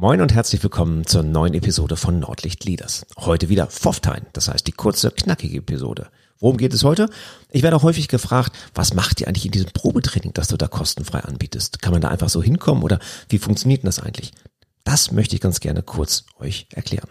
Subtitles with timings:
[0.00, 3.04] Moin und herzlich willkommen zur neuen Episode von Nordlicht Leaders.
[3.16, 6.06] Heute wieder Pfofftein, das heißt die kurze, knackige Episode.
[6.38, 7.10] Worum geht es heute?
[7.50, 10.68] Ich werde auch häufig gefragt, was macht ihr eigentlich in diesem Probetraining, das du da
[10.68, 11.82] kostenfrei anbietest?
[11.82, 14.30] Kann man da einfach so hinkommen oder wie funktioniert denn das eigentlich?
[14.84, 17.08] Das möchte ich ganz gerne kurz euch erklären.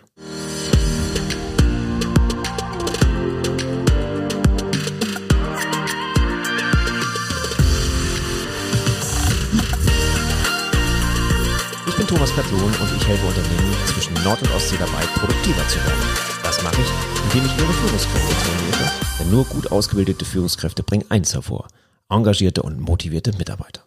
[12.37, 16.03] Katlon und ich helfe Unternehmen zwischen Nord- und Ostsee dabei, produktiver zu werden.
[16.43, 16.87] Das mache ich,
[17.23, 21.67] indem ich ihre Führungskräfte trainiere, denn nur gut ausgebildete Führungskräfte bringen eins hervor,
[22.09, 23.81] engagierte und motivierte Mitarbeiter.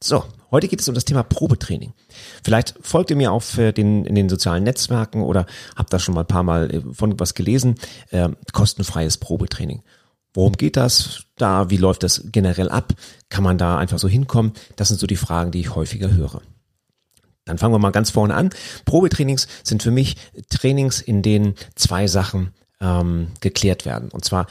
[0.00, 0.22] So,
[0.52, 1.92] heute geht es um das Thema Probetraining.
[2.44, 6.14] Vielleicht folgt ihr mir auf äh, den, in den sozialen Netzwerken oder habt da schon
[6.14, 7.80] mal ein paar Mal äh, von was gelesen.
[8.10, 9.82] Äh, kostenfreies Probetraining.
[10.34, 11.24] Worum geht das?
[11.34, 12.92] Da, wie läuft das generell ab?
[13.28, 14.52] Kann man da einfach so hinkommen?
[14.76, 16.42] Das sind so die Fragen, die ich häufiger höre.
[17.48, 18.50] Dann fangen wir mal ganz vorne an.
[18.84, 20.16] Probetrainings sind für mich
[20.50, 24.10] Trainings, in denen zwei Sachen ähm, geklärt werden.
[24.10, 24.46] Und zwar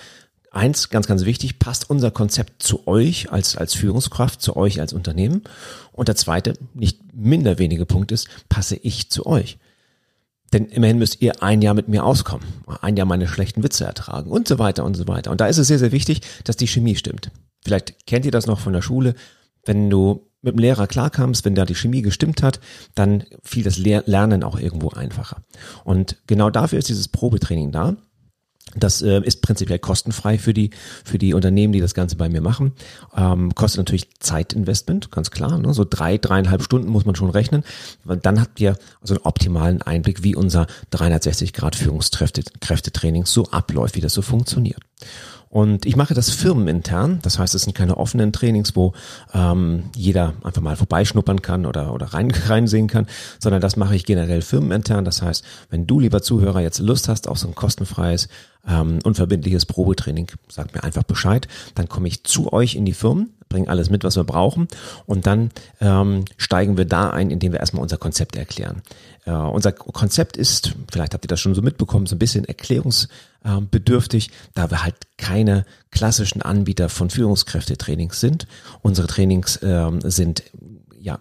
[0.52, 4.94] eins, ganz, ganz wichtig, passt unser Konzept zu euch als, als Führungskraft, zu euch als
[4.94, 5.44] Unternehmen.
[5.92, 9.58] Und der zweite, nicht minder wenige Punkt ist, passe ich zu euch.
[10.54, 12.46] Denn immerhin müsst ihr ein Jahr mit mir auskommen,
[12.82, 15.32] ein Jahr meine schlechten Witze ertragen und so weiter und so weiter.
[15.32, 17.32] Und da ist es sehr, sehr wichtig, dass die Chemie stimmt.
[17.64, 19.14] Vielleicht kennt ihr das noch von der Schule,
[19.66, 22.60] wenn du mit dem Lehrer klarkamst, wenn da die Chemie gestimmt hat,
[22.96, 25.44] dann fiel das Lernen auch irgendwo einfacher.
[25.84, 27.96] Und genau dafür ist dieses Probetraining da.
[28.76, 30.72] Das äh, ist prinzipiell kostenfrei für die
[31.04, 32.74] für die Unternehmen, die das Ganze bei mir machen.
[33.16, 35.58] Ähm, kostet natürlich Zeitinvestment, ganz klar.
[35.58, 35.74] Ne?
[35.74, 37.64] So drei dreieinhalb Stunden muss man schon rechnen.
[38.04, 43.96] Weil dann habt ihr also einen optimalen Einblick, wie unser 360 Grad Führungskräftetraining so abläuft,
[43.96, 44.82] wie das so funktioniert.
[45.58, 47.18] Und ich mache das firmenintern.
[47.24, 48.94] Das heißt, es sind keine offenen Trainings, wo
[49.34, 53.08] ähm, jeder einfach mal vorbeischnuppern kann oder, oder rein, reinsehen kann,
[53.40, 55.04] sondern das mache ich generell firmenintern.
[55.04, 58.28] Das heißt, wenn du, lieber Zuhörer, jetzt Lust hast auf so ein kostenfreies,
[58.68, 61.48] ähm, unverbindliches Probetraining, sag mir einfach Bescheid.
[61.76, 64.68] Dann komme ich zu euch in die Firmen, bringe alles mit, was wir brauchen
[65.06, 68.82] und dann ähm, steigen wir da ein, indem wir erstmal unser Konzept erklären.
[69.26, 74.32] Äh, unser Konzept ist, vielleicht habt ihr das schon so mitbekommen, so ein bisschen erklärungsbedürftig,
[74.54, 78.48] da wir halt keine klassischen Anbieter von Führungskräftetrainings sind.
[78.82, 80.44] Unsere Trainings äh, sind
[81.00, 81.20] ja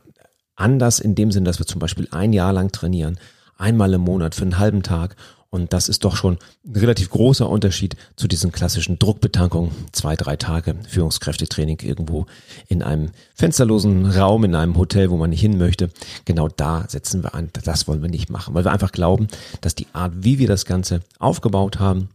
[0.56, 3.18] anders in dem Sinn, dass wir zum Beispiel ein Jahr lang trainieren,
[3.58, 5.16] einmal im Monat für einen halben Tag
[5.50, 9.70] und das ist doch schon ein relativ großer Unterschied zu diesen klassischen Druckbetankungen.
[9.92, 12.26] Zwei, drei Tage Führungskräftetraining irgendwo
[12.68, 15.90] in einem fensterlosen Raum, in einem Hotel, wo man nicht hin möchte.
[16.24, 17.50] Genau da setzen wir an.
[17.64, 19.28] Das wollen wir nicht machen, weil wir einfach glauben,
[19.60, 22.08] dass die Art, wie wir das Ganze aufgebaut haben,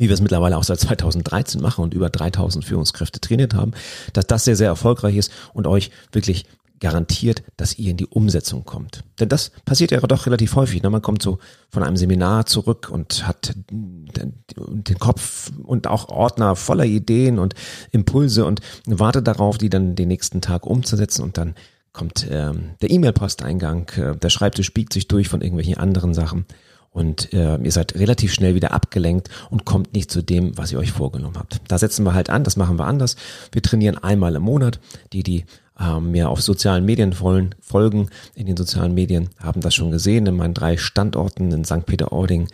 [0.00, 3.72] wie wir es mittlerweile auch seit 2013 machen und über 3000 Führungskräfte trainiert haben,
[4.14, 6.46] dass das sehr, sehr erfolgreich ist und euch wirklich
[6.80, 9.04] garantiert, dass ihr in die Umsetzung kommt.
[9.20, 10.82] Denn das passiert ja doch relativ häufig.
[10.82, 10.90] Ne?
[10.90, 16.86] Man kommt so von einem Seminar zurück und hat den Kopf und auch Ordner voller
[16.86, 17.54] Ideen und
[17.92, 21.54] Impulse und wartet darauf, die dann den nächsten Tag umzusetzen und dann
[21.92, 26.46] kommt ähm, der E-Mail-Posteingang, äh, der Schreibtisch biegt sich durch von irgendwelchen anderen Sachen
[26.90, 30.78] und äh, ihr seid relativ schnell wieder abgelenkt und kommt nicht zu dem, was ihr
[30.78, 31.60] euch vorgenommen habt.
[31.68, 33.16] Da setzen wir halt an, das machen wir anders.
[33.52, 34.80] Wir trainieren einmal im Monat.
[35.12, 35.44] Die, die
[35.80, 40.26] ähm, mir auf sozialen Medien folgen, in den sozialen Medien, haben das schon gesehen.
[40.26, 41.86] In meinen drei Standorten in St.
[41.86, 42.48] Peter-Ording,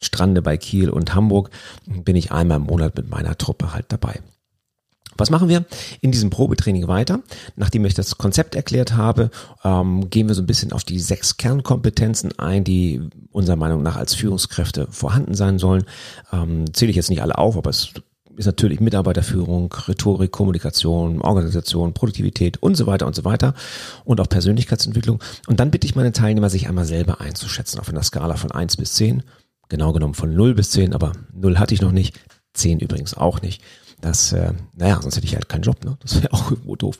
[0.00, 1.50] Strande bei Kiel und Hamburg
[1.86, 4.20] bin ich einmal im Monat mit meiner Truppe halt dabei.
[5.16, 5.64] Was machen wir
[6.00, 7.20] in diesem Probetraining weiter?
[7.54, 9.30] Nachdem ich das Konzept erklärt habe,
[9.62, 13.00] ähm, gehen wir so ein bisschen auf die sechs Kernkompetenzen ein, die
[13.30, 15.84] unserer Meinung nach als Führungskräfte vorhanden sein sollen.
[16.32, 17.92] Ähm, zähle ich jetzt nicht alle auf, aber es
[18.36, 23.54] ist natürlich Mitarbeiterführung, Rhetorik, Kommunikation, Organisation, Produktivität und so weiter und so weiter
[24.04, 25.22] und auch Persönlichkeitsentwicklung.
[25.46, 28.76] Und dann bitte ich meine Teilnehmer, sich einmal selber einzuschätzen auf einer Skala von eins
[28.76, 29.22] bis zehn,
[29.68, 32.18] genau genommen von null bis zehn, aber null hatte ich noch nicht,
[32.54, 33.62] zehn übrigens auch nicht.
[34.00, 35.96] Das, äh, naja, sonst hätte ich halt keinen Job, ne?
[36.00, 36.98] Das wäre auch irgendwo doof.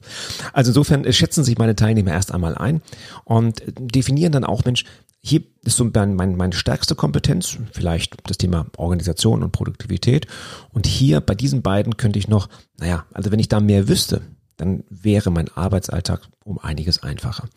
[0.52, 2.80] Also insofern äh, schätzen sich meine Teilnehmer erst einmal ein
[3.24, 4.84] und definieren dann auch, Mensch,
[5.24, 10.26] hier ist so mein, mein, meine stärkste Kompetenz, vielleicht das Thema Organisation und Produktivität.
[10.70, 12.48] Und hier bei diesen beiden könnte ich noch,
[12.78, 14.22] naja, also wenn ich da mehr wüsste,
[14.56, 17.48] dann wäre mein Arbeitsalltag um einiges einfacher.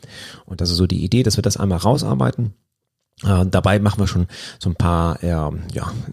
[0.45, 2.53] Und das ist so die Idee, dass wir das einmal rausarbeiten
[3.23, 4.27] äh, dabei machen wir schon
[4.59, 5.51] so ein paar, äh, ja,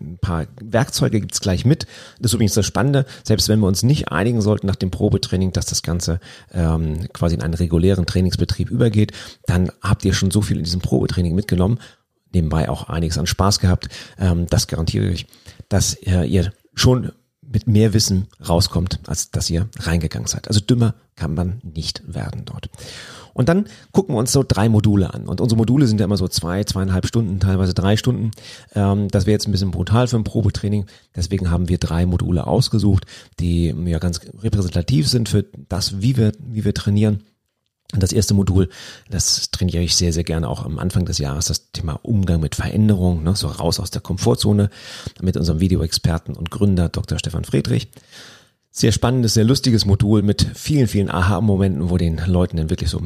[0.00, 1.87] ein paar Werkzeuge gibt's gleich mit.
[2.20, 5.52] Das ist übrigens das Spannende, selbst wenn wir uns nicht einigen sollten nach dem Probetraining,
[5.52, 6.20] dass das Ganze
[6.52, 9.12] ähm, quasi in einen regulären Trainingsbetrieb übergeht,
[9.46, 11.81] dann habt ihr schon so viel in diesem Probetraining mitgenommen,
[12.32, 13.88] nebenbei auch einiges an Spaß gehabt.
[14.19, 15.26] Ähm, das garantiere ich,
[15.69, 17.10] dass äh, ihr schon
[17.40, 20.49] mit mehr Wissen rauskommt, als dass ihr reingegangen seid.
[20.49, 22.69] Also dümmer kann man nicht werden dort.
[23.35, 25.26] Und dann gucken wir uns so drei Module an.
[25.26, 28.31] Und unsere Module sind ja immer so zwei, zweieinhalb Stunden, teilweise drei Stunden.
[28.75, 30.87] Ähm, das wäre jetzt ein bisschen brutal für ein Probetraining.
[31.17, 33.06] Deswegen haben wir drei Module ausgesucht,
[33.41, 37.23] die ja ganz repräsentativ sind für das, wie wir, wie wir trainieren.
[37.93, 38.70] Und das erste Modul,
[39.11, 42.55] das trainiere ich sehr, sehr gerne auch am Anfang des Jahres, das Thema Umgang mit
[42.55, 44.70] Veränderung, ne, so raus aus der Komfortzone
[45.20, 47.19] mit unserem Videoexperten und Gründer Dr.
[47.19, 47.88] Stefan Friedrich.
[48.74, 53.02] Sehr spannendes, sehr lustiges Modul mit vielen, vielen Aha-Momenten, wo den Leuten dann wirklich so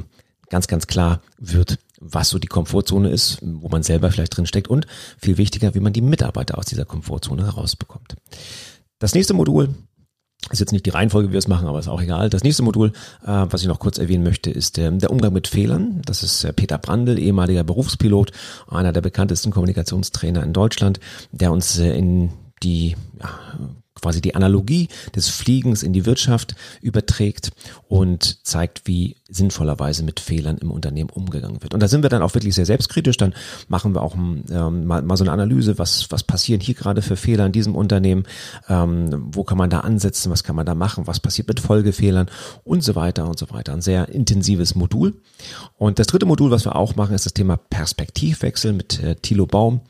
[0.49, 4.69] ganz, ganz klar wird, was so die Komfortzone ist, wo man selber vielleicht drin steckt
[4.69, 4.87] und
[5.19, 8.15] viel wichtiger, wie man die Mitarbeiter aus dieser Komfortzone herausbekommt.
[9.01, 9.75] Das nächste Modul
[10.51, 12.31] ist jetzt nicht die Reihenfolge, wie wir es machen, aber ist auch egal.
[12.31, 12.93] Das nächste Modul,
[13.25, 16.01] äh, was ich noch kurz erwähnen möchte, ist äh, der Umgang mit Fehlern.
[16.05, 18.31] Das ist äh, Peter Brandl, ehemaliger Berufspilot,
[18.69, 21.01] einer der bekanntesten Kommunikationstrainer in Deutschland,
[21.33, 22.31] der uns äh, in
[22.63, 23.29] die ja,
[24.01, 27.51] quasi die Analogie des Fliegens in die Wirtschaft überträgt
[27.89, 31.75] und zeigt, wie sinnvollerweise mit Fehlern im Unternehmen umgegangen wird.
[31.75, 33.17] Und da sind wir dann auch wirklich sehr selbstkritisch.
[33.17, 33.35] Dann
[33.69, 37.17] machen wir auch ähm, mal, mal so eine Analyse, was, was passieren hier gerade für
[37.17, 38.25] Fehler in diesem Unternehmen,
[38.69, 42.29] ähm, wo kann man da ansetzen, was kann man da machen, was passiert mit Folgefehlern
[42.65, 43.73] und so weiter und so weiter.
[43.73, 45.15] Ein sehr intensives Modul.
[45.77, 49.47] Und das dritte Modul, was wir auch machen, ist das Thema Perspektivwechsel mit äh, Thilo
[49.47, 49.81] Baum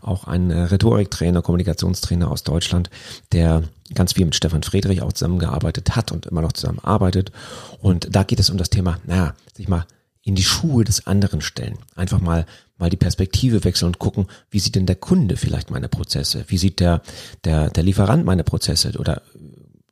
[0.00, 2.90] auch ein äh, Rhetoriktrainer, Kommunikationstrainer aus Deutschland,
[3.32, 3.64] der
[3.94, 7.32] ganz viel mit Stefan Friedrich auch zusammengearbeitet hat und immer noch zusammenarbeitet.
[7.80, 9.86] Und da geht es um das Thema, naja, sich mal
[10.22, 11.78] in die Schuhe des anderen stellen.
[11.96, 12.46] Einfach mal,
[12.78, 16.44] mal die Perspektive wechseln und gucken, wie sieht denn der Kunde vielleicht meine Prozesse?
[16.48, 17.02] Wie sieht der,
[17.44, 19.22] der, der Lieferant meine Prozesse oder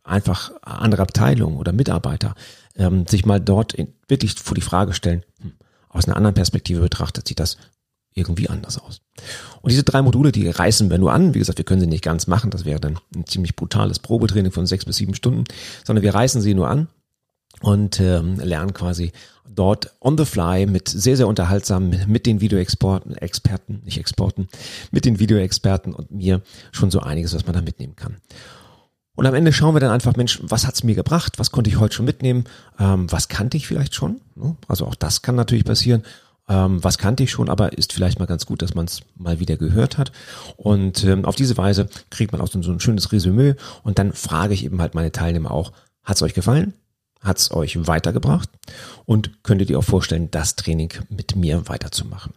[0.05, 2.35] einfach andere Abteilungen oder Mitarbeiter?
[2.77, 5.53] Ähm, sich mal dort in, wirklich vor die Frage stellen, hm,
[5.89, 7.57] aus einer anderen Perspektive betrachtet sieht das
[8.21, 9.01] irgendwie anders aus.
[9.63, 11.35] Und diese drei Module, die reißen wir nur an.
[11.35, 12.51] Wie gesagt, wir können sie nicht ganz machen.
[12.51, 15.45] Das wäre dann ein ziemlich brutales Probetraining von sechs bis sieben Stunden,
[15.85, 16.89] sondern wir reißen sie nur an
[17.61, 19.13] und ähm, lernen quasi
[19.53, 24.49] dort on the fly mit sehr, sehr unterhaltsam mit den Videoexperten, Experten, nicht Exporten,
[24.91, 28.17] mit den Videoexperten und mir schon so einiges, was man da mitnehmen kann.
[29.17, 31.39] Und am Ende schauen wir dann einfach, Mensch, was hat's mir gebracht?
[31.39, 32.45] Was konnte ich heute schon mitnehmen?
[32.79, 34.21] Ähm, was kannte ich vielleicht schon?
[34.67, 36.05] Also auch das kann natürlich passieren
[36.51, 39.39] ähm, was kannte ich schon, aber ist vielleicht mal ganz gut, dass man es mal
[39.39, 40.11] wieder gehört hat.
[40.57, 43.55] Und ähm, auf diese Weise kriegt man auch so ein schönes Resümee
[43.85, 46.75] und dann frage ich eben halt meine Teilnehmer auch, hat's euch gefallen?
[47.23, 48.49] Hat's euch weitergebracht?
[49.05, 52.33] Und könntet ihr auch vorstellen, das Training mit mir weiterzumachen?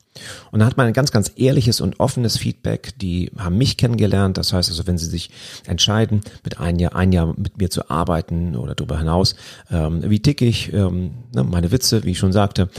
[0.52, 2.92] Und dann hat man ein ganz, ganz ehrliches und offenes Feedback.
[3.00, 4.38] Die haben mich kennengelernt.
[4.38, 5.30] Das heißt also, wenn sie sich
[5.66, 9.36] entscheiden, mit ein Jahr, ein Jahr mit mir zu arbeiten oder darüber hinaus,
[9.72, 12.70] ähm, wie tick ich, ähm, ne, meine Witze, wie ich schon sagte,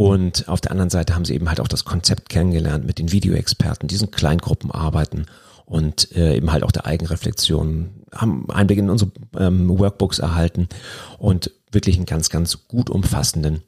[0.00, 3.12] und auf der anderen Seite haben sie eben halt auch das Konzept kennengelernt mit den
[3.12, 5.26] Videoexperten, diesen Kleingruppen arbeiten
[5.66, 10.70] und äh, eben halt auch der Eigenreflexion, haben Einblick in unsere ähm, Workbooks erhalten
[11.18, 13.62] und wirklich einen ganz, ganz gut umfassenden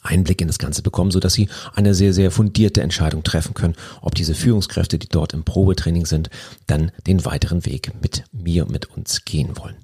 [0.00, 3.76] Einblick in das Ganze bekommen, so dass sie eine sehr, sehr fundierte Entscheidung treffen können,
[4.00, 6.30] ob diese Führungskräfte, die dort im Probetraining sind,
[6.68, 9.76] dann den weiteren Weg mit mir, mit uns gehen wollen.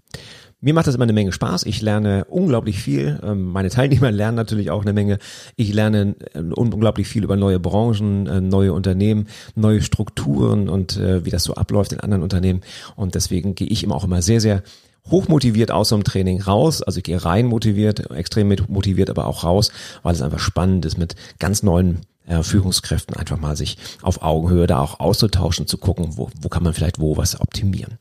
[0.66, 1.62] Mir macht das immer eine Menge Spaß.
[1.62, 3.20] Ich lerne unglaublich viel.
[3.22, 5.18] Ähm, meine Teilnehmer lernen natürlich auch eine Menge.
[5.54, 11.24] Ich lerne äh, unglaublich viel über neue Branchen, äh, neue Unternehmen, neue Strukturen und äh,
[11.24, 12.62] wie das so abläuft in anderen Unternehmen.
[12.96, 14.64] Und deswegen gehe ich immer auch immer sehr, sehr
[15.08, 16.82] hochmotiviert aus so einem Training raus.
[16.82, 19.70] Also ich gehe rein motiviert, extrem motiviert, aber auch raus,
[20.02, 24.66] weil es einfach spannend ist, mit ganz neuen äh, Führungskräften einfach mal sich auf Augenhöhe
[24.66, 27.98] da auch auszutauschen, zu gucken, wo, wo kann man vielleicht wo was optimieren.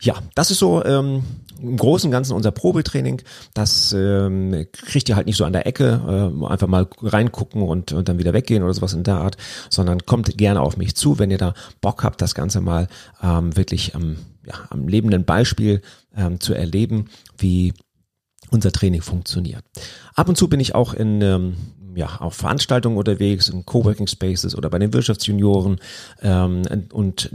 [0.00, 1.24] Ja, das ist so ähm,
[1.60, 3.22] im Großen und Ganzen unser Probetraining.
[3.54, 7.92] Das ähm, kriegt ihr halt nicht so an der Ecke, äh, einfach mal reingucken und,
[7.92, 9.36] und dann wieder weggehen oder sowas in der Art,
[9.70, 12.86] sondern kommt gerne auf mich zu, wenn ihr da Bock habt, das Ganze mal
[13.22, 15.82] ähm, wirklich am, ja, am lebenden Beispiel
[16.16, 17.74] ähm, zu erleben, wie
[18.50, 19.64] unser Training funktioniert.
[20.14, 21.56] Ab und zu bin ich auch in ähm,
[21.96, 25.80] ja, auf Veranstaltungen unterwegs, in Coworking Spaces oder bei den Wirtschaftsjunioren
[26.22, 26.62] ähm,
[26.92, 27.30] und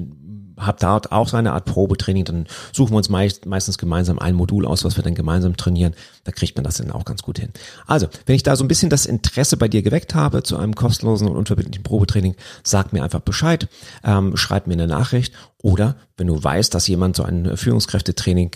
[0.65, 4.35] habe dort auch so eine Art Probetraining, dann suchen wir uns meist, meistens gemeinsam ein
[4.35, 5.93] Modul aus, was wir dann gemeinsam trainieren.
[6.23, 7.51] Da kriegt man das dann auch ganz gut hin.
[7.87, 10.75] Also, wenn ich da so ein bisschen das Interesse bei dir geweckt habe zu einem
[10.75, 13.67] kostenlosen und unverbindlichen Probetraining, sag mir einfach Bescheid,
[14.03, 18.55] ähm, schreib mir eine Nachricht oder wenn du weißt, dass jemand so ein Führungskräftetraining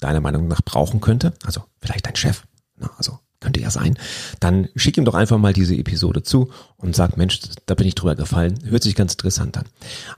[0.00, 2.44] deiner Meinung nach brauchen könnte, also vielleicht dein Chef,
[2.76, 3.98] na, also könnte ja sein,
[4.40, 7.94] dann schick ihm doch einfach mal diese Episode zu und sag, Mensch, da bin ich
[7.94, 8.58] drüber gefallen.
[8.64, 9.64] Hört sich ganz interessant an.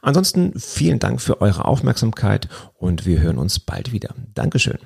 [0.02, 2.48] Ansonsten vielen Dank für eure Aufmerksamkeit
[2.78, 4.14] und wir hören uns bald wieder.
[4.34, 4.78] Dankeschön.